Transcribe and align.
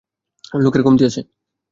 লোকের 0.59 0.81
কমতি 0.83 1.03
আছে। 1.05 1.21